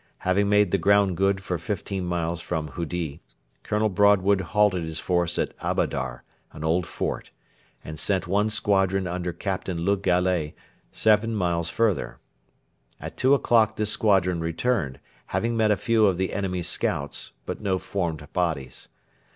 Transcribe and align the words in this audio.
Having 0.25 0.49
made 0.49 0.71
the 0.71 0.79
ground 0.79 1.15
good 1.15 1.43
for 1.43 1.59
fifteen 1.59 2.05
miles 2.05 2.41
from 2.41 2.69
Hudi, 2.69 3.21
Colonel 3.61 3.87
Broadwood 3.87 4.41
halted 4.41 4.83
his 4.83 4.99
force 4.99 5.37
at 5.37 5.53
Abadar, 5.59 6.23
an 6.53 6.63
old 6.63 6.87
fort, 6.87 7.29
and 7.85 7.99
sent 7.99 8.25
one 8.25 8.49
squadron 8.49 9.05
under 9.05 9.31
Captain 9.31 9.85
Le 9.85 9.95
Gallais 9.95 10.55
seven 10.91 11.35
miles 11.35 11.69
further. 11.69 12.17
At 12.99 13.15
two 13.15 13.35
o'clock 13.35 13.75
this 13.75 13.91
squadron 13.91 14.39
returned, 14.39 14.99
having 15.27 15.55
met 15.55 15.69
a 15.69 15.77
few 15.77 16.07
of 16.07 16.17
the 16.17 16.33
enemy's 16.33 16.67
scouts, 16.67 17.33
but 17.45 17.61
no 17.61 17.77
formed 17.77 18.27
bodies. 18.33 18.87